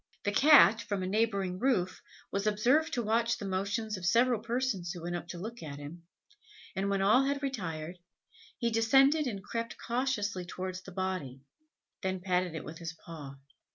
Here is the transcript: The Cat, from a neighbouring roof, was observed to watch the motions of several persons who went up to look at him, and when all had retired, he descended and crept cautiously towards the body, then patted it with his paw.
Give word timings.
The 0.23 0.31
Cat, 0.31 0.81
from 0.81 1.03
a 1.03 1.05
neighbouring 1.05 1.59
roof, 1.59 2.01
was 2.31 2.47
observed 2.47 2.91
to 2.93 3.03
watch 3.03 3.37
the 3.37 3.45
motions 3.45 3.97
of 3.97 4.03
several 4.07 4.39
persons 4.41 4.91
who 4.91 5.03
went 5.03 5.15
up 5.15 5.27
to 5.27 5.37
look 5.37 5.61
at 5.61 5.77
him, 5.77 6.07
and 6.75 6.89
when 6.89 7.03
all 7.03 7.25
had 7.25 7.43
retired, 7.43 7.99
he 8.57 8.71
descended 8.71 9.27
and 9.27 9.43
crept 9.43 9.77
cautiously 9.77 10.43
towards 10.43 10.81
the 10.81 10.91
body, 10.91 11.43
then 12.01 12.19
patted 12.19 12.55
it 12.55 12.65
with 12.65 12.79
his 12.79 12.93
paw. 12.93 13.35